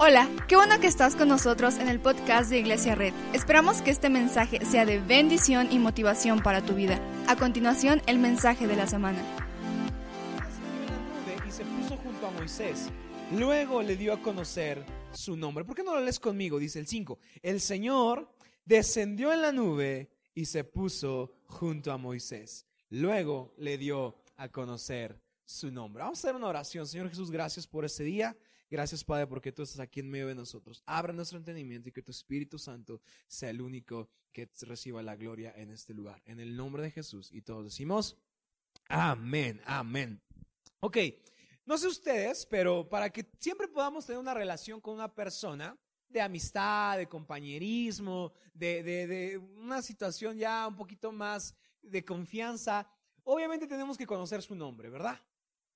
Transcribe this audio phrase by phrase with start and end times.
[0.00, 3.12] Hola, qué bueno que estás con nosotros en el podcast de Iglesia Red.
[3.34, 7.00] Esperamos que este mensaje sea de bendición y motivación para tu vida.
[7.26, 9.20] A continuación, el mensaje de la semana.
[11.44, 12.88] y se puso junto a Moisés.
[13.32, 15.64] Luego le dio a conocer su nombre.
[15.64, 16.60] ¿Por qué no lo lees conmigo?
[16.60, 17.18] Dice el 5.
[17.42, 18.32] El Señor
[18.64, 22.66] descendió en la nube y se puso junto a Moisés.
[22.90, 26.04] Luego le dio a conocer su nombre.
[26.04, 26.86] Vamos a hacer una oración.
[26.86, 28.36] Señor Jesús, gracias por este día.
[28.70, 30.82] Gracias, Padre, porque tú estás aquí en medio de nosotros.
[30.84, 35.52] Abra nuestro entendimiento y que tu Espíritu Santo sea el único que reciba la gloria
[35.56, 36.22] en este lugar.
[36.26, 37.30] En el nombre de Jesús.
[37.32, 38.16] Y todos decimos,
[38.88, 40.20] amén, amén.
[40.80, 40.98] Ok,
[41.64, 45.76] no sé ustedes, pero para que siempre podamos tener una relación con una persona,
[46.08, 52.88] de amistad, de compañerismo, de, de, de, una situación ya un poquito más de confianza,
[53.24, 55.20] obviamente tenemos que conocer su nombre, ¿verdad?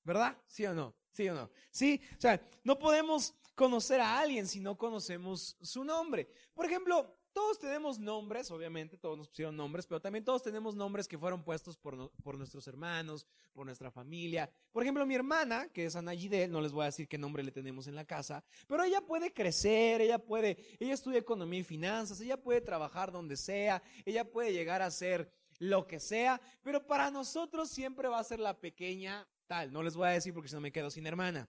[0.05, 0.37] ¿Verdad?
[0.47, 0.95] ¿Sí o no?
[1.13, 1.51] ¿Sí o no?
[1.71, 6.29] Sí, o sea, no podemos conocer a alguien si no conocemos su nombre.
[6.55, 11.09] Por ejemplo, todos tenemos nombres, obviamente, todos nos pusieron nombres, pero también todos tenemos nombres
[11.09, 14.51] que fueron puestos por, por nuestros hermanos, por nuestra familia.
[14.71, 17.43] Por ejemplo, mi hermana, que es Ana Gidel, no les voy a decir qué nombre
[17.43, 21.65] le tenemos en la casa, pero ella puede crecer, ella puede, ella estudia economía y
[21.65, 26.87] finanzas, ella puede trabajar donde sea, ella puede llegar a ser lo que sea, pero
[26.87, 29.27] para nosotros siempre va a ser la pequeña
[29.71, 31.49] no les voy a decir porque si no me quedo sin hermana.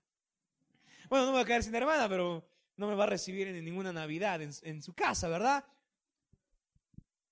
[1.10, 3.64] Bueno, no me voy a quedar sin hermana, pero no me va a recibir en
[3.64, 5.64] ninguna Navidad en, su casa, ¿verdad?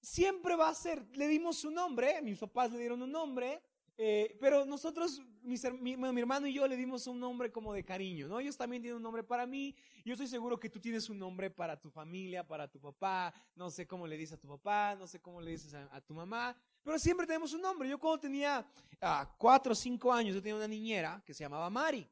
[0.01, 3.61] Siempre va a ser, le dimos su nombre, mis papás le dieron un nombre,
[3.97, 5.55] eh, pero nosotros, mi,
[5.95, 8.39] mi, hermano y yo le dimos un nombre como de cariño, ¿no?
[8.39, 9.75] Ellos también tienen un nombre para mí.
[10.03, 13.33] Yo estoy seguro que tú tienes un nombre para tu familia, para tu papá.
[13.55, 16.13] No sé cómo le dices a tu papá, no sé cómo le dices a tu
[16.15, 16.57] mamá.
[16.83, 17.87] Pero siempre tenemos un nombre.
[17.87, 18.65] Yo cuando tenía
[19.01, 22.09] ah, cuatro o cinco años, yo tenía una niñera que se llamaba Mari.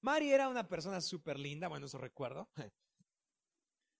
[0.00, 2.48] Mari era una persona súper linda, bueno, eso recuerdo.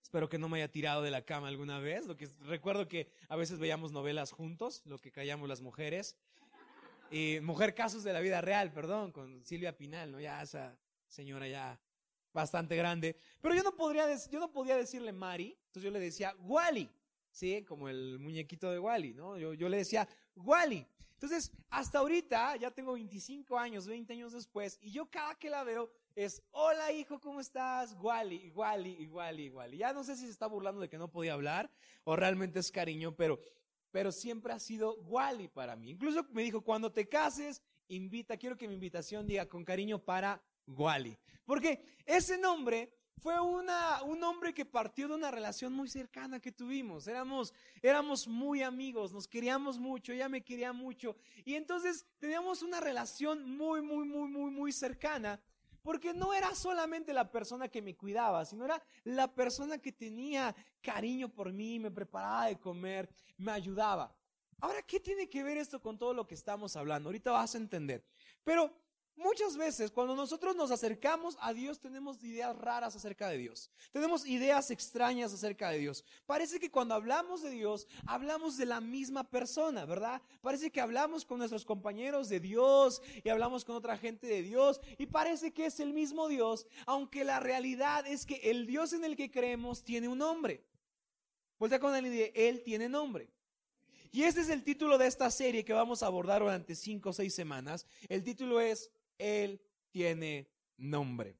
[0.03, 2.05] Espero que no me haya tirado de la cama alguna vez.
[2.05, 6.15] Lo que recuerdo que a veces veíamos novelas juntos, lo que callamos las mujeres.
[7.09, 10.19] Y Mujer Casos de la Vida Real, perdón, con Silvia Pinal, ¿no?
[10.19, 10.77] Ya esa
[11.07, 11.79] señora ya
[12.33, 13.17] bastante grande.
[13.41, 16.91] Pero yo no, podría, yo no podía decirle Mari, entonces yo le decía Wally.
[17.35, 17.63] ¿Sí?
[17.67, 19.37] Como el muñequito de Wally, ¿no?
[19.37, 20.87] Yo, yo le decía, Wally.
[21.13, 25.63] Entonces, hasta ahorita, ya tengo 25 años, 20 años después, y yo cada que la
[25.63, 27.95] veo es, hola hijo, ¿cómo estás?
[27.99, 29.77] Wally, Wally, Wally, Wally.
[29.77, 31.69] Ya no sé si se está burlando de que no podía hablar
[32.03, 33.39] o realmente es cariño, pero,
[33.91, 35.91] pero siempre ha sido Wally para mí.
[35.91, 40.41] Incluso me dijo, cuando te cases, invita, quiero que mi invitación diga con cariño para
[40.67, 41.17] Wally.
[41.45, 46.51] Porque ese nombre fue una, un hombre que partió de una relación muy cercana que
[46.51, 47.07] tuvimos.
[47.07, 51.15] Éramos, éramos muy amigos, nos queríamos mucho, ella me quería mucho.
[51.43, 55.39] Y entonces teníamos una relación muy, muy, muy, muy, muy cercana.
[55.81, 60.55] Porque no era solamente la persona que me cuidaba, sino era la persona que tenía
[60.81, 64.15] cariño por mí, me preparaba de comer, me ayudaba.
[64.61, 67.09] Ahora, ¿qué tiene que ver esto con todo lo que estamos hablando?
[67.09, 68.03] Ahorita vas a entender.
[68.43, 68.73] Pero
[69.17, 73.71] Muchas veces cuando nosotros nos acercamos a Dios tenemos ideas raras acerca de Dios.
[73.93, 76.03] Tenemos ideas extrañas acerca de Dios.
[76.25, 80.21] Parece que cuando hablamos de Dios hablamos de la misma persona, ¿verdad?
[80.41, 84.81] Parece que hablamos con nuestros compañeros de Dios y hablamos con otra gente de Dios
[84.97, 89.05] y parece que es el mismo Dios, aunque la realidad es que el Dios en
[89.05, 90.61] el que creemos tiene un nombre.
[91.57, 93.29] Vuelta con él y Él tiene nombre.
[94.11, 97.13] Y este es el título de esta serie que vamos a abordar durante cinco o
[97.13, 97.85] seis semanas.
[98.07, 99.61] El título es él
[99.91, 101.37] tiene nombre.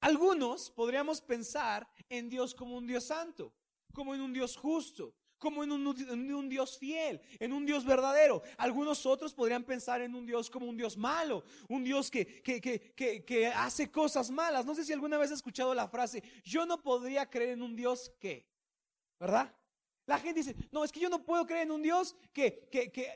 [0.00, 3.54] Algunos podríamos pensar en Dios como un Dios santo,
[3.92, 8.42] como en un Dios justo, como en un, Dios fiel, en un Dios verdadero.
[8.56, 12.60] Algunos otros podrían pensar en un Dios como un Dios malo, un Dios que, que,
[12.60, 14.64] que, que, hace cosas malas.
[14.64, 17.76] No sé si alguna vez has escuchado la frase, yo no podría creer en un
[17.76, 18.46] Dios que,
[19.20, 19.54] ¿verdad?
[20.06, 22.92] La gente dice, no, es que yo no puedo creer en un Dios que, que,
[22.92, 23.12] que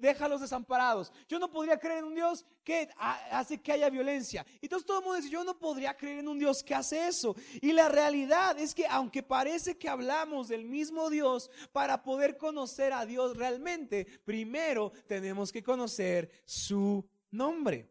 [0.00, 1.12] déjalos desamparados.
[1.28, 4.44] Yo no podría creer en un Dios que hace que haya violencia.
[4.60, 7.06] Y entonces todo el mundo dice, yo no podría creer en un Dios que hace
[7.06, 7.36] eso.
[7.60, 12.92] Y la realidad es que aunque parece que hablamos del mismo Dios, para poder conocer
[12.92, 17.88] a Dios realmente, primero tenemos que conocer su nombre.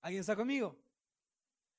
[0.00, 0.76] ¿Alguien está conmigo?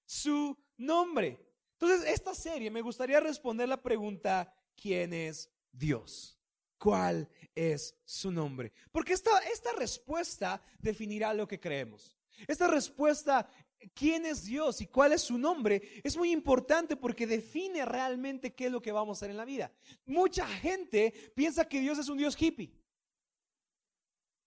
[0.06, 1.46] Su nombre.
[1.74, 6.39] Entonces, esta serie me gustaría responder la pregunta, ¿quién es Dios?
[6.80, 8.72] Cuál es su nombre.
[8.92, 12.18] Porque esta, esta respuesta definirá lo que creemos.
[12.48, 13.48] Esta respuesta,
[13.94, 18.68] quién es Dios y cuál es su nombre, es muy importante porque define realmente qué
[18.68, 19.72] es lo que vamos a hacer en la vida.
[20.06, 22.74] Mucha gente piensa que Dios es un Dios hippie.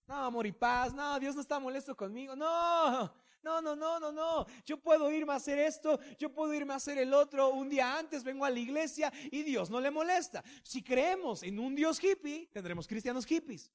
[0.07, 4.13] No, amor y paz, no, Dios no está molesto conmigo, no, No, no, no, no,
[4.13, 4.47] no.
[4.65, 7.51] Yo puedo irme a hacer esto, yo puedo irme a hacer el otro.
[7.51, 10.45] Un día antes vengo a la iglesia y Dios no le molesta.
[10.63, 13.73] Si creemos en un Dios hippie, tendremos cristianos hippies.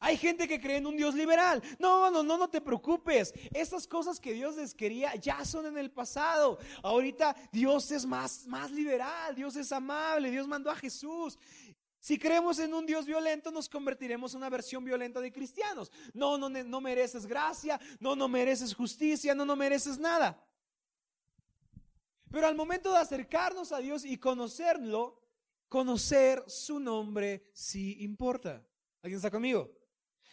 [0.00, 1.62] Hay gente que cree en un Dios liberal.
[1.78, 3.34] No, no, no, no te preocupes.
[3.52, 6.58] Esas cosas que Dios les quería ya son en el pasado.
[6.82, 11.38] Ahorita Dios es más, más liberal, Dios es amable, Dios mandó a Jesús.
[12.00, 15.92] Si creemos en un Dios violento, nos convertiremos en una versión violenta de cristianos.
[16.14, 20.42] No, no, no mereces gracia, no, no mereces justicia, no, no mereces nada.
[22.30, 25.20] Pero al momento de acercarnos a Dios y conocerlo,
[25.68, 28.66] conocer su nombre sí importa.
[29.02, 29.70] ¿Alguien está conmigo?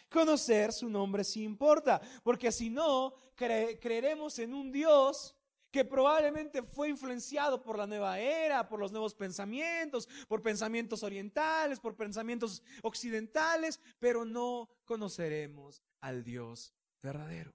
[0.08, 5.37] Conocer su nombre sí importa, porque si no, creeremos en un Dios
[5.78, 11.78] que probablemente fue influenciado por la nueva era, por los nuevos pensamientos, por pensamientos orientales,
[11.78, 17.54] por pensamientos occidentales, pero no conoceremos al Dios verdadero.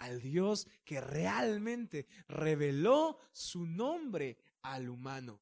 [0.00, 5.40] Al Dios que realmente reveló su nombre al humano.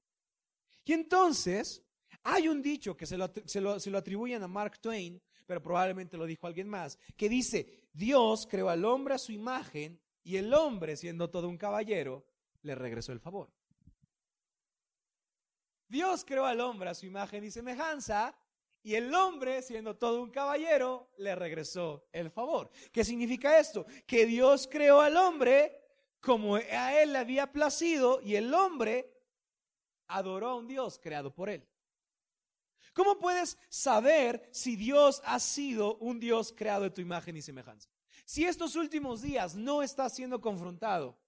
[0.84, 1.82] Y entonces,
[2.22, 6.26] hay un dicho que se lo, se lo atribuyen a Mark Twain, pero probablemente lo
[6.26, 10.94] dijo alguien más, que dice, Dios creó al hombre a su imagen y el hombre,
[10.94, 12.22] siendo todo un caballero,
[12.60, 13.50] le regresó el favor.
[15.88, 18.38] Dios creó al hombre a su imagen y semejanza,
[18.82, 22.70] y el hombre, siendo todo un caballero, le regresó el favor.
[22.92, 23.86] ¿Qué significa esto?
[24.06, 25.80] Que Dios creó al hombre
[26.20, 29.10] como a él le había placido, y el hombre
[30.08, 31.66] adoró a un Dios creado por él.
[32.92, 37.88] ¿Cómo puedes saber si Dios ha sido un Dios creado de tu imagen y semejanza?
[38.28, 41.18] Si estos últimos días no estás siendo confrontado,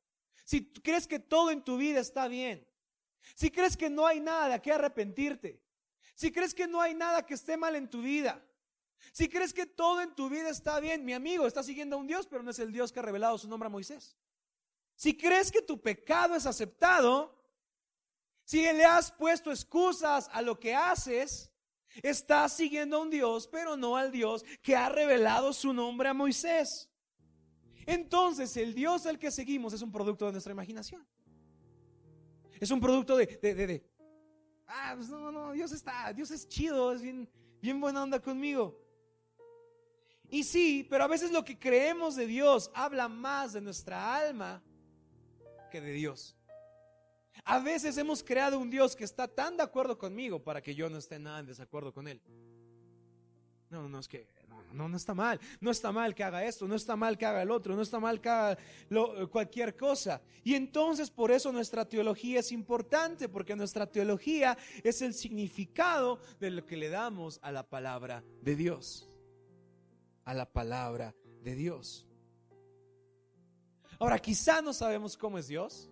[0.45, 2.69] si crees que todo en tu vida está bien,
[3.35, 5.63] si crees que no hay nada de qué arrepentirte,
[6.15, 8.45] si crees que no hay nada que esté mal en tu vida,
[9.13, 12.07] si crees que todo en tu vida está bien, mi amigo está siguiendo a un
[12.07, 14.15] Dios, pero no es el Dios que ha revelado su nombre a Moisés.
[14.95, 17.35] Si crees que tu pecado es aceptado,
[18.45, 21.51] si le has puesto excusas a lo que haces,
[22.03, 26.13] estás siguiendo a un Dios, pero no al Dios que ha revelado su nombre a
[26.13, 26.89] Moisés.
[27.91, 31.05] Entonces el Dios al que seguimos es un producto de nuestra imaginación.
[32.61, 33.85] Es un producto de, de,
[34.69, 37.29] ah, pues no, no, Dios está, Dios es chido, es bien,
[37.61, 38.81] bien buena onda conmigo.
[40.29, 44.63] Y sí, pero a veces lo que creemos de Dios habla más de nuestra alma
[45.73, 46.37] que de Dios.
[47.45, 50.89] A veces hemos creado un Dios que está tan de acuerdo conmigo para que yo
[50.89, 52.23] no esté nada en desacuerdo con Él.
[53.69, 54.29] No, no, es que
[54.73, 55.41] no, no está mal.
[55.61, 58.01] No está mal que haga esto, no está mal que haga el otro, no está
[58.01, 58.59] mal que haga
[59.31, 60.21] cualquier cosa.
[60.45, 66.51] Y entonces por eso nuestra teología es importante, porque nuestra teología es el significado de
[66.51, 69.09] lo que le damos a la palabra de Dios.
[70.25, 72.07] A la palabra de Dios.
[73.99, 75.91] Ahora, quizá no sabemos cómo es Dios.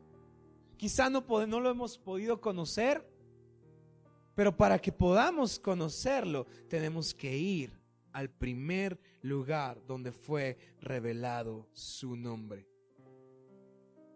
[0.78, 3.06] Quizá no, no lo hemos podido conocer.
[4.34, 7.77] Pero para que podamos conocerlo, tenemos que ir
[8.12, 12.68] al primer lugar donde fue revelado su nombre.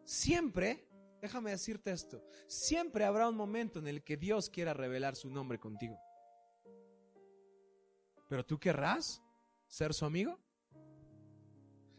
[0.05, 0.87] Siempre,
[1.21, 5.59] déjame decirte esto, siempre habrá un momento en el que Dios quiera revelar su nombre
[5.59, 5.99] contigo.
[8.29, 9.23] Pero tú querrás
[9.67, 10.39] ser su amigo.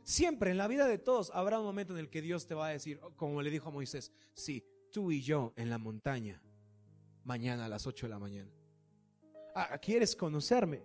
[0.04, 2.68] Siempre en la vida de todos habrá un momento en el que Dios te va
[2.68, 6.42] a decir, como le dijo a Moisés, sí, tú y yo en la montaña,
[7.24, 8.52] mañana a las 8 de la mañana.
[9.56, 10.84] Ah, ¿Quieres conocerme?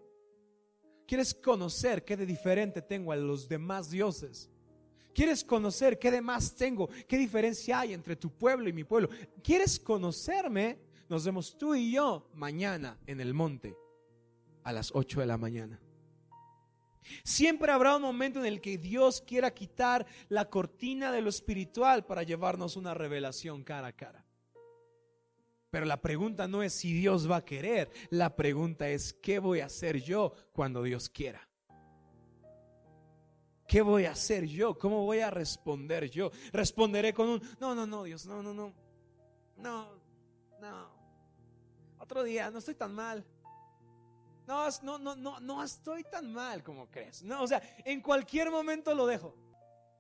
[1.09, 4.51] ¿Quieres conocer qué de diferente tengo a los demás dioses?
[5.15, 6.87] ¿Quieres conocer qué de más tengo?
[7.09, 9.09] ¿Qué diferencia hay entre tu pueblo y mi pueblo?
[9.43, 10.79] ¿Quieres conocerme?
[11.09, 13.75] Nos vemos tú y yo mañana en el monte
[14.65, 15.81] a las 8 de la mañana.
[17.25, 22.05] Siempre habrá un momento en el que Dios quiera quitar la cortina de lo espiritual
[22.05, 24.27] para llevarnos una revelación cara a cara.
[25.71, 29.61] Pero la pregunta no es si Dios va a querer, la pregunta es ¿qué voy
[29.61, 31.47] a hacer yo cuando Dios quiera?
[33.67, 34.79] ¿Qué voy a hacer yo?
[34.79, 36.31] ¿Cómo voy a responder yo?
[36.53, 38.73] Responderé con un, no, no, no, Dios, no, no, no,
[39.59, 39.89] no,
[40.59, 40.99] no.
[41.99, 43.27] Otro día, no estoy tan mal.
[44.47, 47.23] No, no, no, no, no estoy tan mal como crees.
[47.23, 49.37] No, o sea, en cualquier momento lo dejo.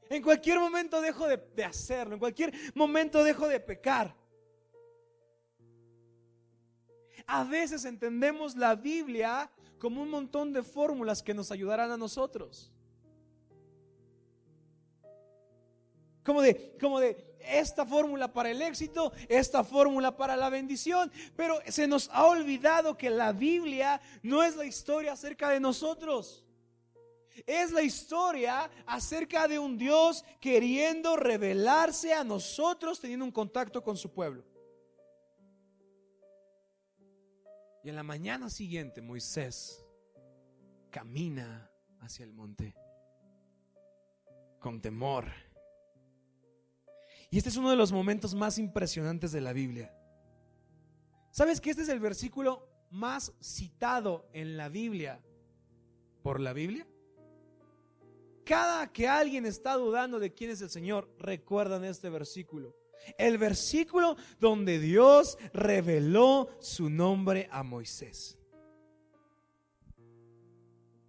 [0.08, 2.14] En cualquier momento dejo de, de hacerlo.
[2.14, 4.16] En cualquier momento dejo de pecar.
[7.28, 12.72] A veces entendemos la Biblia como un montón de fórmulas que nos ayudarán a nosotros.
[16.24, 21.12] Como de, como de esta fórmula para el éxito, esta fórmula para la bendición.
[21.36, 26.46] Pero se nos ha olvidado que la Biblia no es la historia acerca de nosotros.
[27.46, 33.98] Es la historia acerca de un Dios queriendo revelarse a nosotros teniendo un contacto con
[33.98, 34.44] su pueblo.
[37.82, 39.84] Y en la mañana siguiente Moisés
[40.90, 41.70] camina
[42.00, 42.74] hacia el monte
[44.58, 45.26] con temor.
[47.30, 49.94] Y este es uno de los momentos más impresionantes de la Biblia.
[51.30, 55.22] ¿Sabes que este es el versículo más citado en la Biblia
[56.22, 56.86] por la Biblia?
[58.44, 62.74] Cada que alguien está dudando de quién es el Señor, recuerdan este versículo.
[63.16, 68.38] El versículo donde Dios reveló su nombre a Moisés.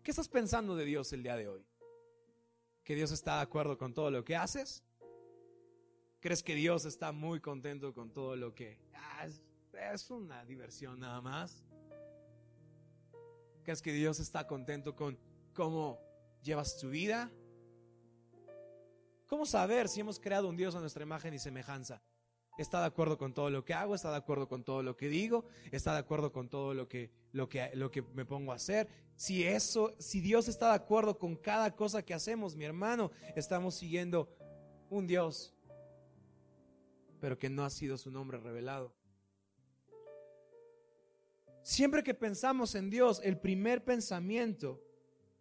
[0.04, 1.66] ¿Qué estás pensando de Dios el día de hoy?
[2.84, 4.84] ¿Que Dios está de acuerdo con todo lo que haces?
[6.20, 8.80] ¿Crees que Dios está muy contento con todo lo que...
[8.94, 9.28] Ah,
[9.94, 11.64] es una diversión nada más?
[13.64, 15.18] ¿Crees que Dios está contento con
[15.54, 16.00] cómo
[16.42, 17.32] llevas tu vida?
[19.30, 22.02] ¿Cómo saber si hemos creado un Dios a nuestra imagen y semejanza?
[22.58, 23.94] ¿Está de acuerdo con todo lo que hago?
[23.94, 25.46] ¿Está de acuerdo con todo lo que digo?
[25.72, 28.90] ¿Está de acuerdo con todo lo que, lo que, lo que me pongo a hacer?
[29.16, 33.76] Si eso, si Dios está de acuerdo con cada cosa que hacemos, mi hermano, estamos
[33.76, 34.36] siguiendo
[34.90, 35.54] un Dios,
[37.22, 38.96] pero que no ha sido su nombre revelado.
[41.62, 44.84] Siempre que pensamos en Dios, el primer pensamiento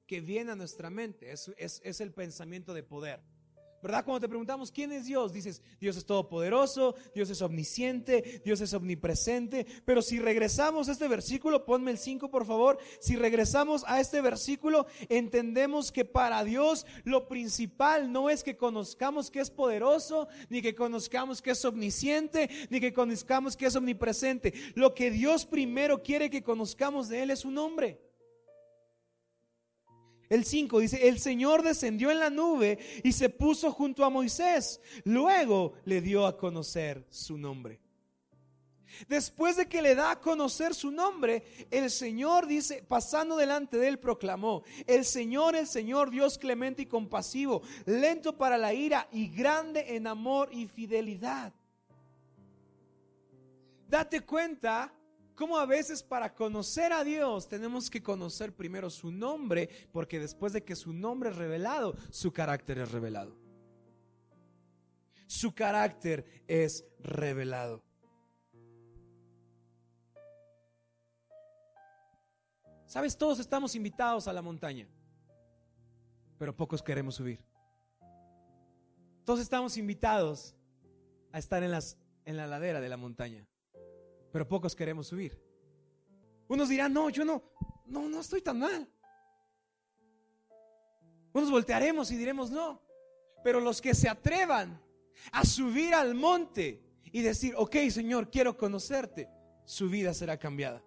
[0.07, 3.38] que viene a nuestra mente es, es el pensamiento de poder.
[3.83, 4.05] ¿Verdad?
[4.05, 8.75] Cuando te preguntamos quién es Dios, dices, Dios es todopoderoso, Dios es omnisciente, Dios es
[8.75, 9.67] omnipresente.
[9.85, 14.21] Pero si regresamos a este versículo, ponme el 5 por favor, si regresamos a este
[14.21, 20.61] versículo, entendemos que para Dios lo principal no es que conozcamos que es poderoso, ni
[20.61, 24.53] que conozcamos que es omnisciente, ni que conozcamos que es omnipresente.
[24.75, 28.08] Lo que Dios primero quiere que conozcamos de Él es su nombre.
[30.29, 34.81] El 5 dice, el Señor descendió en la nube y se puso junto a Moisés.
[35.05, 37.81] Luego le dio a conocer su nombre.
[39.07, 43.89] Después de que le da a conocer su nombre, el Señor dice, pasando delante de
[43.89, 49.29] él, proclamó, el Señor, el Señor, Dios clemente y compasivo, lento para la ira y
[49.29, 51.53] grande en amor y fidelidad.
[53.89, 54.93] Date cuenta
[55.39, 60.53] cómo a veces para conocer a Dios tenemos que conocer primero su nombre, porque después
[60.53, 63.39] de que su nombre es revelado, su carácter es revelado.
[65.29, 67.85] Su carácter es revelado.
[72.87, 74.89] Sabes, todos estamos invitados a la montaña,
[76.37, 77.45] pero pocos queremos subir.
[79.25, 80.57] Todos estamos invitados
[81.31, 83.47] a estar en, las, en la ladera de la montaña,
[84.39, 85.37] pero pocos queremos subir.
[86.47, 87.43] Unos dirán, no, yo no,
[87.87, 88.89] no, no estoy tan mal.
[91.33, 92.81] Unos voltearemos y diremos, no.
[93.43, 94.81] Pero los que se atrevan
[95.33, 99.29] a subir al monte y decir, ok Señor, quiero conocerte,
[99.65, 100.85] su vida será cambiada.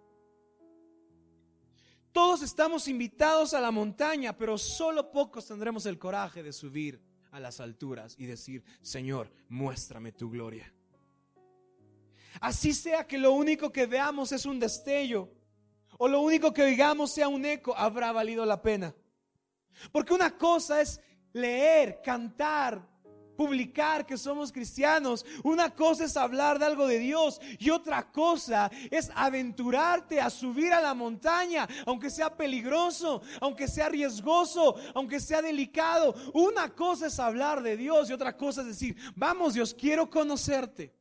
[2.14, 7.42] Todos estamos invitados a la montaña, pero solo pocos tendremos el coraje de subir a
[7.42, 10.74] las alturas y decir, Señor, muéstrame tu gloria.
[12.40, 15.30] Así sea que lo único que veamos es un destello
[15.98, 18.96] o lo único que oigamos sea un eco, habrá valido la pena.
[19.92, 21.00] Porque una cosa es
[21.34, 22.88] leer, cantar,
[23.36, 25.26] publicar que somos cristianos.
[25.44, 30.74] Una cosa es hablar de algo de Dios y otra cosa es aventurarte a subir
[30.74, 36.16] a la montaña, aunque sea peligroso, aunque sea riesgoso, aunque sea delicado.
[36.34, 41.01] Una cosa es hablar de Dios y otra cosa es decir, vamos Dios, quiero conocerte.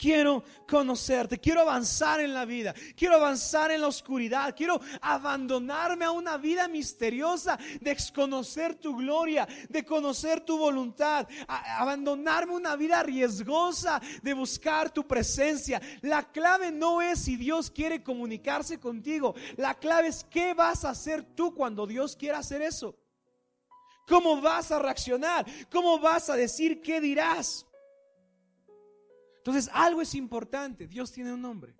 [0.00, 6.10] Quiero conocerte, quiero avanzar en la vida, quiero avanzar en la oscuridad, quiero abandonarme a
[6.10, 13.02] una vida misteriosa de conocer tu gloria, de conocer tu voluntad, abandonarme a una vida
[13.02, 15.82] riesgosa de buscar tu presencia.
[16.00, 20.90] La clave no es si Dios quiere comunicarse contigo, la clave es qué vas a
[20.90, 22.96] hacer tú cuando Dios quiera hacer eso.
[24.08, 25.44] ¿Cómo vas a reaccionar?
[25.70, 27.66] ¿Cómo vas a decir qué dirás?
[29.40, 30.86] Entonces, algo es importante.
[30.86, 31.74] Dios tiene un nombre.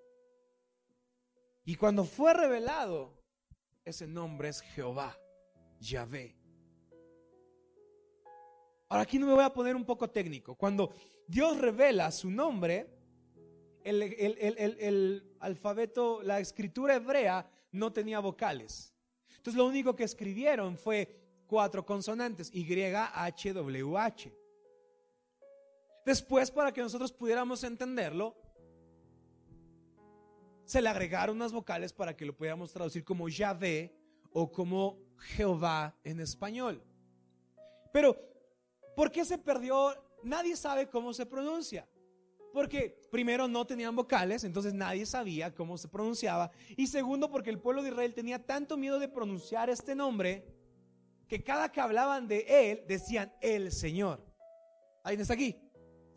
[1.64, 3.22] Y cuando fue revelado,
[3.84, 5.14] ese nombre es Jehová,
[5.78, 6.36] Yahvé.
[8.88, 10.54] Ahora aquí no me voy a poner un poco técnico.
[10.54, 10.92] Cuando
[11.26, 12.88] Dios revela su nombre,
[13.84, 18.94] el, alfabeto, la escritura hebrea no tenía vocales.
[19.36, 24.39] Entonces lo único que escribieron fue cuatro consonantes, Y, H, W, H.
[26.10, 28.34] Después, para que nosotros pudiéramos entenderlo,
[30.64, 33.94] se le agregaron unas vocales para que lo pudiéramos traducir como Yahvé
[34.32, 36.82] o como Jehová en español.
[37.92, 38.16] Pero,
[38.96, 39.94] ¿por qué se perdió?
[40.24, 41.88] Nadie sabe cómo se pronuncia.
[42.52, 46.50] Porque primero no tenían vocales, entonces nadie sabía cómo se pronunciaba.
[46.76, 50.44] Y segundo, porque el pueblo de Israel tenía tanto miedo de pronunciar este nombre
[51.28, 54.26] que cada que hablaban de él decían el Señor.
[55.04, 55.69] ¿Alguien está aquí?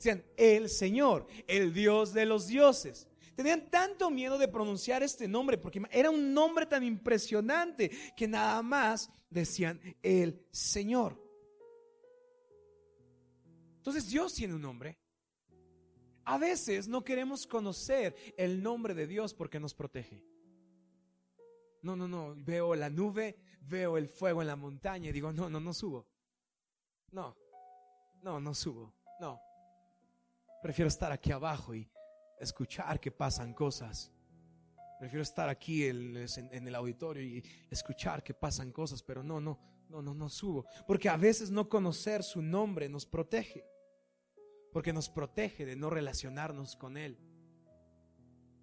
[0.03, 3.07] Decían el Señor, el Dios de los dioses.
[3.37, 8.61] Tenían tanto miedo de pronunciar este nombre porque era un nombre tan impresionante que nada
[8.61, 11.17] más decían el Señor.
[13.77, 14.99] Entonces Dios tiene un nombre.
[16.25, 20.21] A veces no queremos conocer el nombre de Dios porque nos protege.
[21.81, 25.49] No, no, no, veo la nube, veo el fuego en la montaña y digo, no,
[25.49, 26.05] no, no subo.
[27.11, 27.37] No,
[28.21, 28.93] no, no subo.
[29.21, 29.39] No.
[30.63, 31.87] Prefiero estar aquí abajo y
[32.39, 34.11] escuchar que pasan cosas.
[34.99, 40.01] Prefiero estar aquí en, el auditorio y escuchar que pasan cosas, pero no, no, no,
[40.01, 40.65] no, no subo.
[40.87, 43.65] Porque a veces no conocer su nombre nos protege
[44.73, 47.17] porque nos protege de no relacionarnos con Él.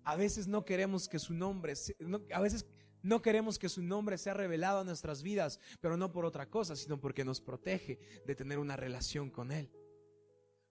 [0.05, 1.75] A veces no queremos que su nombre,
[2.33, 2.67] a veces
[3.03, 6.75] no queremos que su nombre sea revelado a nuestras vidas, pero no por otra cosa,
[6.75, 9.71] sino porque nos protege de tener una relación con Él.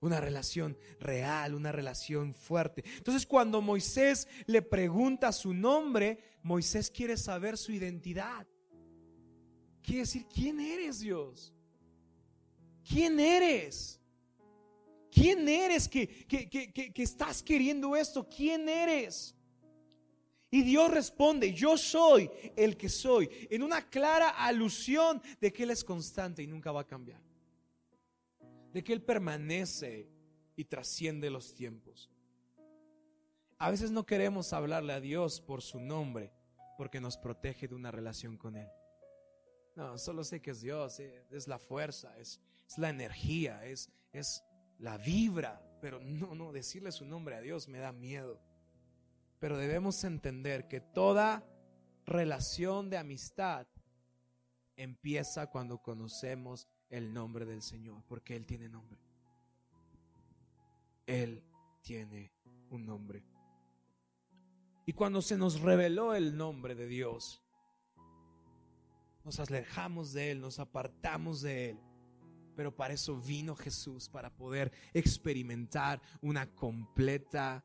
[0.01, 2.83] Una relación real, una relación fuerte.
[2.97, 8.47] Entonces cuando Moisés le pregunta su nombre, Moisés quiere saber su identidad.
[9.81, 11.53] Quiere decir, ¿quién eres Dios?
[12.87, 13.99] ¿Quién eres?
[15.11, 18.27] ¿Quién eres que, que, estás queriendo esto?
[18.27, 19.35] ¿Quién eres?
[20.51, 25.71] Y Dios responde, yo soy el que soy, en una clara alusión de que Él
[25.71, 27.21] es constante y nunca va a cambiar.
[28.73, 30.09] De que Él permanece
[30.55, 32.09] y trasciende los tiempos.
[33.57, 36.31] A veces no queremos hablarle a Dios por su nombre
[36.77, 38.69] porque nos protege de una relación con Él.
[39.75, 42.39] No, solo sé que es Dios, eh, es la fuerza, es,
[42.77, 44.43] la energía, es, es,
[44.77, 48.41] la vibra, pero no, no, decirle su nombre a Dios me da miedo.
[49.39, 51.45] Pero debemos entender que toda
[52.05, 53.67] relación de amistad
[54.77, 58.99] empieza cuando conocemos el nombre del Señor, porque Él tiene nombre.
[61.05, 61.43] Él
[61.81, 62.31] tiene
[62.69, 63.23] un nombre.
[64.85, 67.43] Y cuando se nos reveló el nombre de Dios,
[69.23, 71.79] nos alejamos de Él, nos apartamos de Él
[72.59, 77.63] pero para eso vino Jesús, para poder experimentar una completa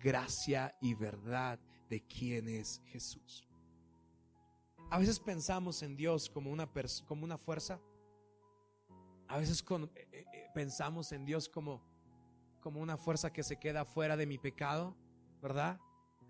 [0.00, 3.46] gracia y verdad de quién es Jesús.
[4.90, 6.66] A veces pensamos en Dios como una,
[7.06, 7.78] como una fuerza.
[9.32, 11.82] A veces eh, eh, eh, pensamos en Dios como,
[12.60, 14.94] como una fuerza que se queda fuera de mi pecado,
[15.40, 15.80] ¿verdad?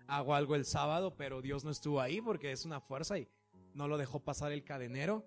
[0.07, 3.27] Hago algo el sábado, pero Dios no estuvo ahí porque es una fuerza y
[3.73, 5.25] no lo dejó pasar el cadenero.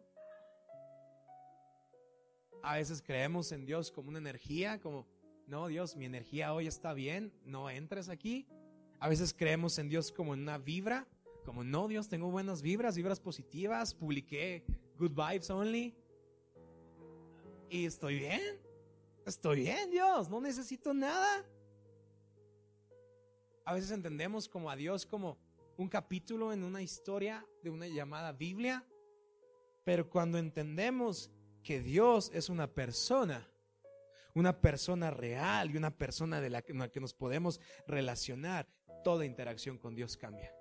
[2.62, 5.06] A veces creemos en Dios como una energía, como,
[5.46, 8.48] no, Dios, mi energía hoy está bien, no entres aquí.
[9.00, 11.06] A veces creemos en Dios como en una vibra,
[11.44, 14.64] como, no, Dios, tengo buenas vibras, vibras positivas, publiqué
[14.98, 15.94] good vibes only.
[17.68, 18.40] Y estoy bien,
[19.26, 21.44] estoy bien, Dios, no necesito nada.
[23.64, 25.38] A veces entendemos como a Dios como
[25.76, 28.86] un capítulo en una historia de una llamada Biblia,
[29.84, 31.30] pero cuando entendemos
[31.62, 33.50] que Dios es una persona,
[34.34, 38.68] una persona real y una persona de la que, que nos podemos relacionar,
[39.02, 40.54] toda interacción con Dios cambia.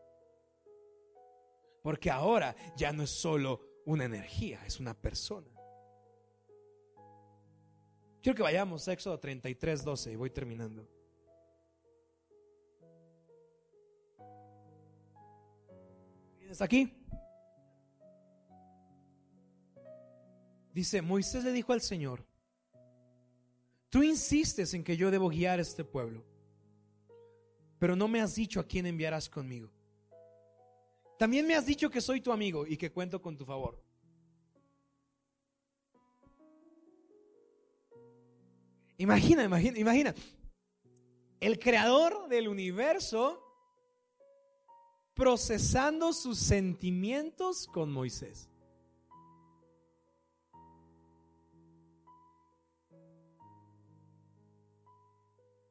[1.83, 5.54] Porque ahora ya no es solo una energía, es una persona.
[8.25, 10.89] Quiero que vayamos a Éxodo 33, 12 y voy terminando.
[16.39, 16.91] ¿Vienes aquí?
[20.73, 22.25] Dice, Moisés le dijo al Señor,
[23.91, 26.25] tú insistes en que yo debo guiar a este pueblo,
[27.77, 29.69] pero no me has dicho a quién enviarás conmigo.
[31.19, 33.84] También me has dicho que soy tu amigo y que cuento con tu favor.
[38.97, 40.15] Imagina, imagina, imagina.
[41.39, 43.41] El creador del universo
[45.13, 48.49] procesando sus sentimientos con Moisés.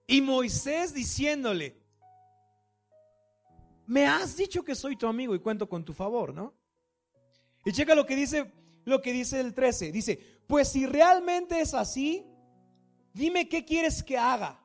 [0.07, 1.77] Y Moisés diciéndole,
[3.87, 6.55] me has dicho que soy tu amigo y cuento con tu favor, ¿no?
[7.65, 8.53] Y checa lo que dice,
[8.85, 9.93] lo que dice el 13.
[9.93, 12.27] Dice, pues si realmente es así,
[13.15, 14.61] dime qué quieres que haga.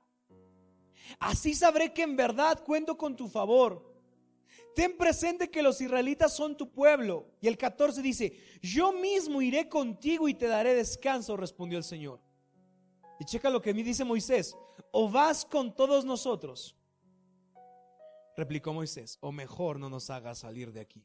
[1.19, 3.87] Así sabré que en verdad cuento con tu favor.
[4.75, 7.31] ten presente que los israelitas son tu pueblo.
[7.41, 12.21] Y el 14 dice, yo mismo iré contigo y te daré descanso, respondió el Señor.
[13.19, 14.55] Y checa lo que me dice Moisés,
[14.91, 16.75] o vas con todos nosotros.
[18.37, 21.03] Replicó Moisés, o mejor no nos hagas salir de aquí.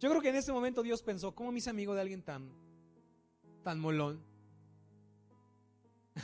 [0.00, 2.50] Yo creo que en ese momento Dios pensó, ¿cómo mis amigos de alguien tan,
[3.62, 4.29] tan molón?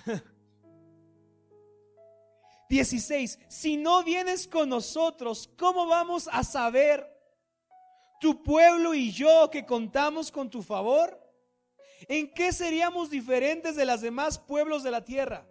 [2.68, 3.38] 16.
[3.48, 7.06] Si no vienes con nosotros, ¿cómo vamos a saber
[8.20, 11.22] tu pueblo y yo que contamos con tu favor?
[12.08, 15.46] ¿En qué seríamos diferentes de los demás pueblos de la tierra?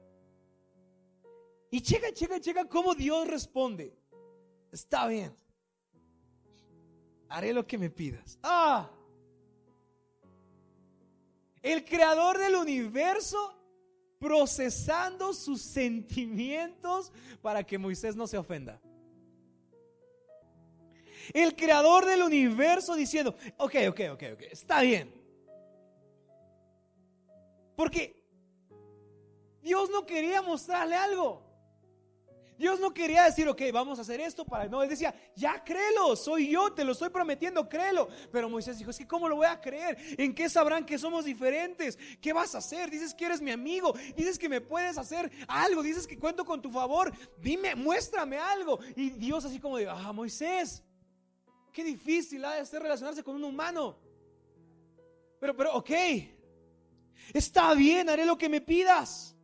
[1.72, 3.98] Y checa, checa, checa cómo Dios responde.
[4.72, 5.36] Está bien.
[7.30, 8.38] Haré lo que me pidas.
[8.44, 8.90] Ah.
[11.62, 13.55] El creador del universo
[14.26, 17.12] procesando sus sentimientos
[17.44, 18.82] para que Moisés no se ofenda.
[21.32, 25.14] El creador del universo diciendo, ok, ok, ok, ok, está bien.
[27.76, 28.20] Porque
[29.62, 31.45] Dios no quería mostrarle algo.
[32.58, 34.68] Dios no quería decir, ok, vamos a hacer esto para...
[34.68, 38.08] No, él decía, ya créelo, soy yo, te lo estoy prometiendo, créelo.
[38.32, 39.98] Pero Moisés dijo, es que ¿cómo lo voy a creer?
[40.18, 41.98] ¿En qué sabrán que somos diferentes?
[42.22, 42.90] ¿Qué vas a hacer?
[42.90, 46.62] Dices que eres mi amigo, dices que me puedes hacer algo, dices que cuento con
[46.62, 48.80] tu favor, dime, muéstrame algo.
[48.96, 50.82] Y Dios así como de, ah, Moisés,
[51.74, 53.98] qué difícil ha de ser relacionarse con un humano.
[55.40, 55.92] Pero, pero, ok,
[57.34, 59.36] está bien, haré lo que me pidas.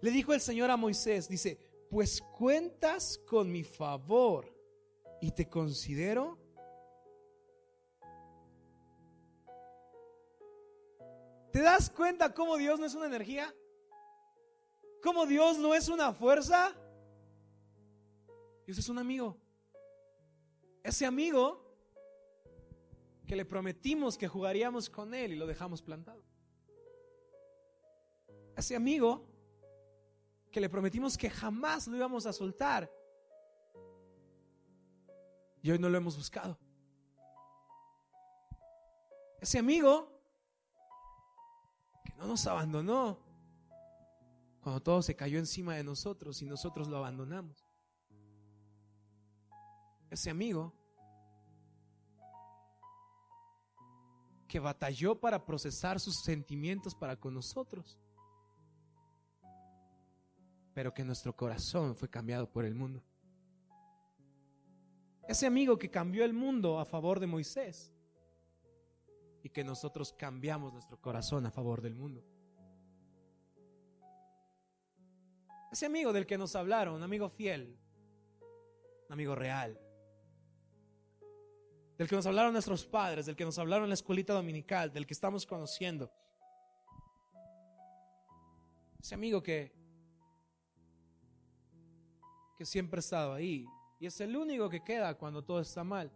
[0.00, 1.58] Le dijo el Señor a Moisés, dice,
[1.94, 4.52] pues cuentas con mi favor
[5.20, 6.36] y te considero
[11.52, 13.54] ¿Te das cuenta cómo Dios no es una energía?
[15.04, 16.74] ¿Cómo Dios no es una fuerza?
[18.66, 19.36] Dios es un amigo.
[20.82, 21.64] Ese amigo
[23.24, 26.24] que le prometimos que jugaríamos con él y lo dejamos plantado.
[28.56, 29.33] Ese amigo
[30.54, 32.88] que le prometimos que jamás lo íbamos a soltar.
[35.60, 36.56] Y hoy no lo hemos buscado.
[39.40, 40.16] Ese amigo
[42.04, 43.18] que no nos abandonó
[44.60, 47.66] cuando todo se cayó encima de nosotros y nosotros lo abandonamos.
[50.08, 50.72] Ese amigo
[54.46, 57.98] que batalló para procesar sus sentimientos para con nosotros
[60.74, 63.02] pero que nuestro corazón fue cambiado por el mundo.
[65.26, 67.94] Ese amigo que cambió el mundo a favor de Moisés
[69.42, 72.24] y que nosotros cambiamos nuestro corazón a favor del mundo.
[75.72, 77.78] Ese amigo del que nos hablaron, un amigo fiel,
[79.08, 79.80] un amigo real,
[81.96, 85.06] del que nos hablaron nuestros padres, del que nos hablaron en la escuelita dominical, del
[85.06, 86.12] que estamos conociendo.
[89.00, 89.83] Ese amigo que
[92.56, 93.66] que siempre ha estado ahí.
[93.98, 96.12] Y es el único que queda cuando todo está mal.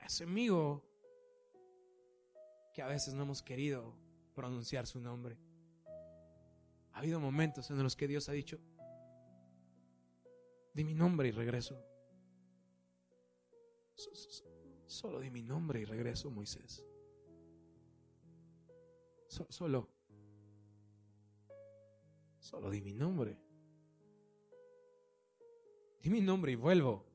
[0.00, 0.84] Ese amigo
[2.74, 3.94] que a veces no hemos querido
[4.34, 5.38] pronunciar su nombre.
[6.92, 8.60] Ha habido momentos en los que Dios ha dicho,
[10.74, 11.80] di mi nombre y regreso.
[14.86, 16.84] Solo di mi nombre y regreso, Moisés.
[19.28, 19.93] Solo
[22.44, 23.38] Solo di mi nombre.
[25.98, 27.06] Di mi nombre y vuelvo.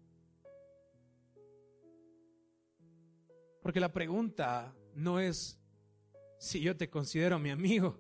[3.61, 5.61] Porque la pregunta no es
[6.39, 7.95] si yo te considero mi amigo.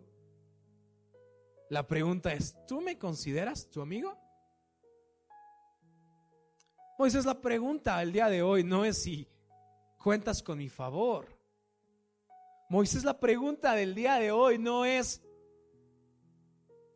[1.69, 4.17] La pregunta es, ¿tú me consideras tu amigo?
[6.97, 9.27] Moisés, la pregunta el día de hoy no es si
[9.99, 11.27] cuentas con mi favor.
[12.69, 15.21] Moisés, la pregunta del día de hoy no es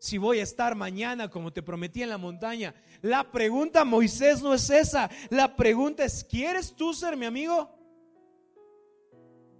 [0.04, 2.76] si voy a estar mañana como te prometí en la montaña.
[3.02, 5.10] La pregunta, Moisés, no es esa.
[5.30, 7.74] La pregunta es, ¿quieres tú ser mi amigo?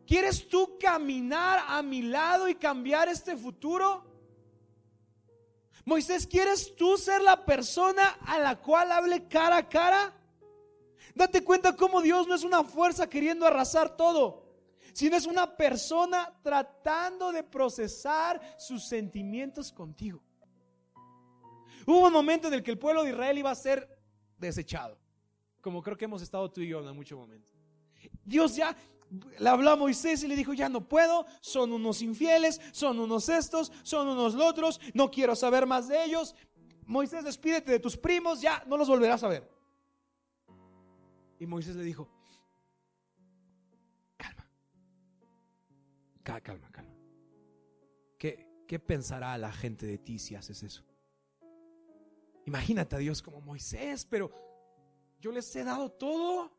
[0.06, 4.04] ¿Quieres tú caminar a mi lado y cambiar este futuro?
[5.86, 10.14] Moisés, ¿quieres tú ser la persona a la cual hable cara a cara?
[11.16, 14.44] Date cuenta cómo Dios no es una fuerza queriendo arrasar todo,
[14.92, 20.22] sino es una persona tratando de procesar sus sentimientos contigo.
[21.86, 23.88] Hubo un momento en el que el pueblo de Israel iba a ser
[24.38, 24.98] desechado,
[25.62, 27.52] como creo que hemos estado tú y yo en muchos momentos.
[28.24, 28.76] Dios ya
[29.40, 33.30] le habló a Moisés y le dijo, ya no puedo, son unos infieles, son unos
[33.30, 36.36] estos, son unos otros, no quiero saber más de ellos.
[36.86, 39.50] Moisés, despídete de tus primos, ya no los volverás a ver.
[41.40, 42.10] Y Moisés le dijo,
[44.18, 44.50] calma,
[46.24, 46.96] calma, calma.
[48.18, 50.84] ¿Qué, ¿Qué pensará la gente de ti si haces eso?
[52.46, 54.32] Imagínate a Dios como Moisés, pero
[55.20, 56.52] yo les he dado todo.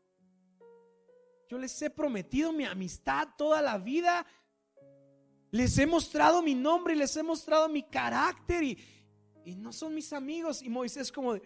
[1.47, 4.25] Yo les he prometido mi amistad toda la vida.
[5.51, 8.77] Les he mostrado mi nombre y les he mostrado mi carácter y,
[9.57, 10.63] no son mis amigos.
[10.63, 11.43] Y Moisés como de,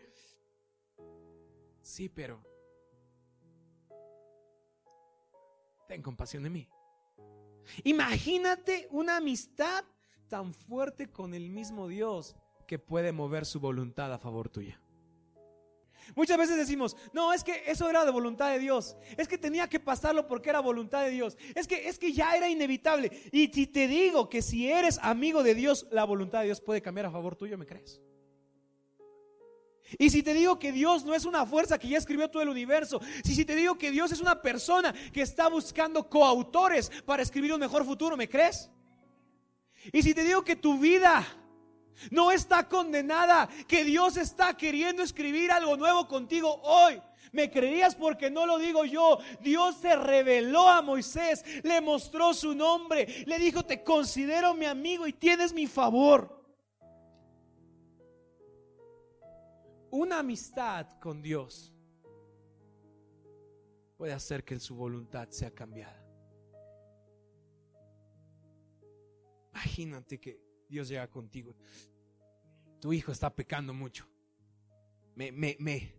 [1.81, 2.41] sí, pero
[5.87, 6.69] ten compasión de mí.
[7.83, 9.83] Imagínate una amistad
[10.29, 12.35] tan fuerte con el mismo Dios
[12.69, 14.79] que puede mover su voluntad a favor tuya.
[16.15, 18.95] Muchas veces decimos, no, es que eso era de voluntad de Dios.
[19.17, 21.35] Es que tenía que pasarlo porque era voluntad de Dios.
[21.55, 23.09] Es que, es que ya era inevitable.
[23.31, 26.79] Y si te digo que si eres amigo de Dios, la voluntad de Dios puede
[26.79, 27.99] cambiar a favor tuyo, ¿me crees?
[29.97, 32.49] Y si te digo que Dios no es una fuerza que ya escribió todo el
[32.49, 37.23] universo, si, si te digo que Dios es una persona que está buscando coautores para
[37.23, 38.69] escribir un mejor futuro, ¿me crees?
[39.91, 41.25] Y si te digo que tu vida
[42.11, 47.01] no está condenada, que Dios está queriendo escribir algo nuevo contigo hoy.
[47.31, 49.19] ¿Me creerías porque no lo digo yo?
[49.41, 55.05] Dios se reveló a Moisés, le mostró su nombre, le dijo, te considero mi amigo
[55.05, 56.37] y tienes mi favor.
[59.91, 61.73] Una amistad con Dios
[63.97, 65.99] puede hacer que su voluntad sea cambiada.
[69.51, 71.55] Imagínate que Dios llega contigo.
[72.79, 74.07] Tu hijo está pecando mucho.
[75.15, 75.95] Me, me, me,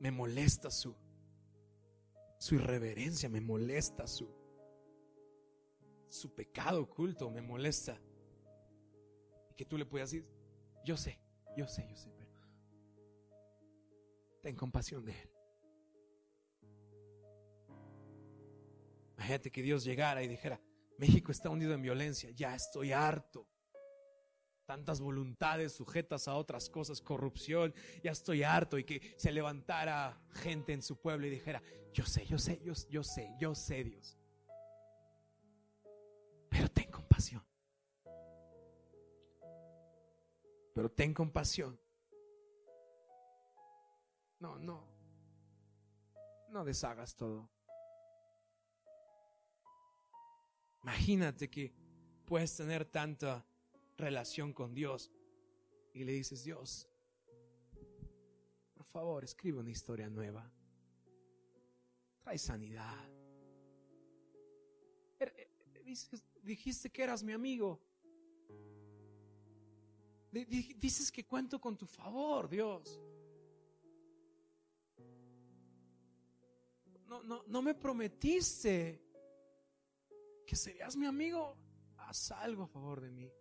[0.00, 0.94] me molesta su,
[2.38, 4.28] su irreverencia, me molesta su,
[6.08, 7.98] su pecado oculto, me molesta.
[9.50, 10.28] Y que tú le puedas decir,
[10.84, 11.20] yo sé,
[11.56, 12.30] yo sé, yo sé, pero
[14.42, 15.30] ten compasión de él.
[19.16, 20.60] Imagínate que Dios llegara y dijera,
[20.96, 23.46] México está hundido en violencia, ya estoy harto.
[24.68, 30.74] Tantas voluntades sujetas a otras cosas, corrupción, ya estoy harto y que se levantara gente
[30.74, 31.62] en su pueblo y dijera,
[31.94, 34.18] yo sé, yo sé, yo, yo sé, yo sé Dios.
[36.50, 37.42] Pero ten compasión.
[40.74, 41.80] Pero ten compasión.
[44.38, 44.86] No, no.
[46.50, 47.48] No deshagas todo.
[50.82, 51.72] Imagínate que
[52.26, 53.47] puedes tener tanta
[53.98, 55.10] relación con Dios
[55.92, 56.88] y le dices, Dios,
[58.74, 60.50] por favor, escribe una historia nueva.
[62.20, 63.04] Trae sanidad.
[65.18, 65.50] Er, eh,
[66.42, 67.82] dijiste que eras mi amigo.
[70.30, 73.00] Dices que cuento con tu favor, Dios.
[77.06, 79.02] No, no, no me prometiste
[80.46, 81.56] que serías mi amigo,
[81.96, 83.32] haz algo a favor de mí.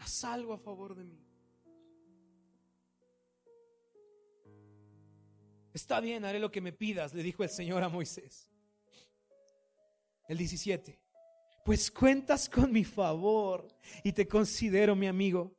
[0.00, 1.22] Haz algo a favor de mí.
[5.74, 8.48] Está bien, haré lo que me pidas, le dijo el Señor a Moisés.
[10.26, 10.98] El 17.
[11.64, 13.68] Pues cuentas con mi favor
[14.02, 15.54] y te considero mi amigo.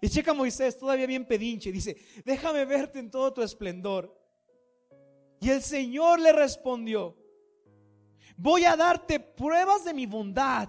[0.00, 4.14] Y checa Moisés, todavía bien pedinche, dice, déjame verte en todo tu esplendor.
[5.40, 7.16] Y el Señor le respondió,
[8.36, 10.68] voy a darte pruebas de mi bondad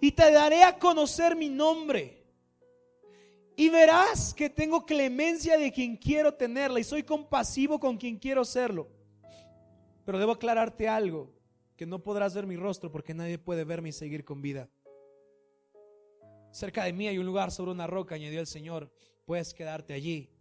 [0.00, 2.22] y te daré a conocer mi nombre.
[3.56, 8.44] Y verás que tengo clemencia de quien quiero tenerla y soy compasivo con quien quiero
[8.44, 8.88] serlo.
[10.04, 11.32] Pero debo aclararte algo,
[11.76, 14.68] que no podrás ver mi rostro porque nadie puede verme y seguir con vida.
[16.50, 18.92] Cerca de mí hay un lugar sobre una roca, añadió el Señor,
[19.24, 20.34] puedes quedarte allí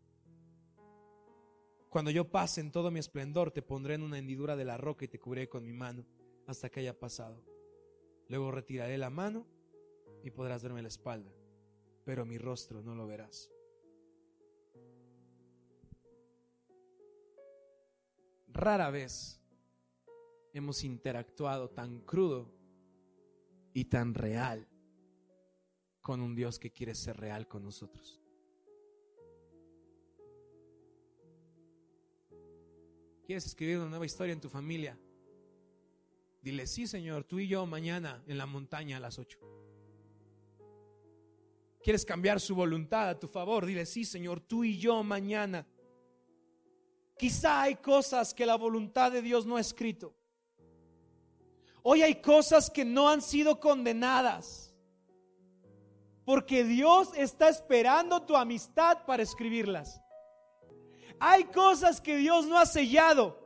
[1.93, 5.05] cuando yo pase en todo mi esplendor, te pondré en una hendidura de la roca
[5.05, 6.03] y te cubriré con mi mano
[6.47, 7.39] hasta que haya pasado.
[8.29, 9.45] Luego retiraré la mano
[10.23, 11.31] y podrás verme la espalda,
[12.05, 13.51] pero mi rostro no lo verás.
[18.47, 19.41] Rara vez
[20.53, 22.53] hemos interactuado tan crudo
[23.73, 24.67] y tan real
[26.01, 28.21] con un Dios que quiere ser real con nosotros.
[33.25, 34.99] ¿Quieres escribir una nueva historia en tu familia?
[36.43, 39.39] Dile, sí, Señor, tú y yo mañana en la montaña a las 8.
[41.81, 43.65] ¿Quieres cambiar su voluntad a tu favor?
[43.65, 45.65] Dile, sí, Señor, tú y yo mañana.
[47.17, 50.13] Quizá hay cosas que la voluntad de Dios no ha escrito.
[51.81, 54.69] Hoy hay cosas que no han sido condenadas.
[56.25, 60.01] porque Dios está esperando tu amistad para escribirlas.
[61.19, 63.42] Hay cosas que Dios no ha sellado.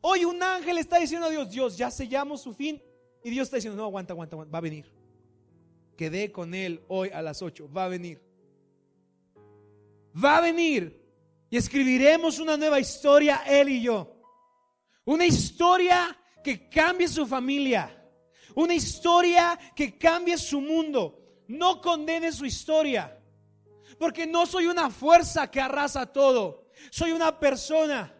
[0.00, 2.82] Hoy un ángel está diciendo a Dios, Dios, ya sellamos su fin.
[3.24, 4.92] Y Dios está diciendo, no, aguanta, aguanta, aguanta, va a venir.
[5.96, 8.22] Quedé con él hoy a las 8, va a venir.
[10.22, 11.02] Va a venir.
[11.50, 14.12] Y escribiremos una nueva historia, él y yo.
[15.04, 17.92] Una historia que cambie su familia.
[18.54, 21.42] Una historia que cambie su mundo.
[21.48, 23.18] No condene su historia.
[23.98, 26.68] Porque no soy una fuerza que arrasa todo.
[26.90, 28.15] Soy una persona.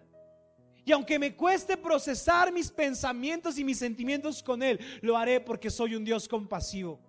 [0.86, 5.68] Y aunque me cueste procesar mis pensamientos y mis sentimientos con Él, lo haré porque
[5.68, 7.00] soy un Dios compasivo.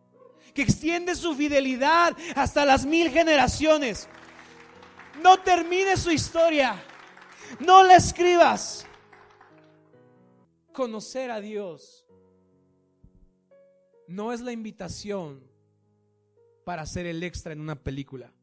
[0.56, 4.10] Que extiende su fidelidad hasta las mil generaciones.
[5.22, 6.84] No termine su historia.
[7.60, 8.88] No la escribas.
[10.74, 12.08] Conocer a Dios
[14.08, 15.48] no es la invitación
[16.66, 18.34] para ser el extra en una película.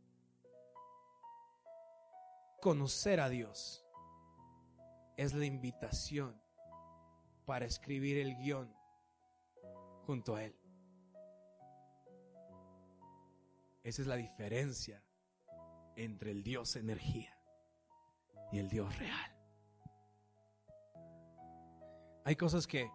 [2.61, 3.84] Conocer a Dios
[5.17, 6.41] es la invitación
[7.47, 8.75] para escribir el guion
[10.07, 10.57] junto a Él.
[13.83, 15.03] Esa es la diferencia
[15.97, 17.39] entre el Dios energía
[18.51, 19.31] y el Dios real.
[22.25, 22.91] Hay cosas que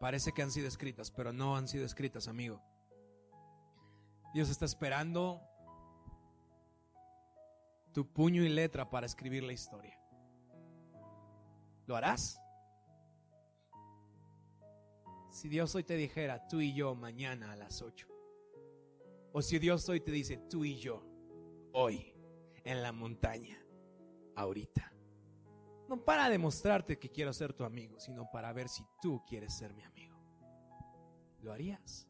[0.00, 2.60] parece que han sido escritas, pero no han sido escritas, amigo.
[4.34, 5.49] Dios está esperando
[7.92, 9.98] tu puño y letra para escribir la historia.
[11.86, 12.40] ¿Lo harás?
[15.30, 18.06] Si Dios hoy te dijera, tú y yo mañana a las 8.
[19.32, 21.04] O si Dios hoy te dice, tú y yo,
[21.72, 22.12] hoy,
[22.64, 23.58] en la montaña,
[24.34, 24.92] ahorita.
[25.88, 29.72] No para demostrarte que quiero ser tu amigo, sino para ver si tú quieres ser
[29.74, 30.18] mi amigo.
[31.42, 32.09] ¿Lo harías?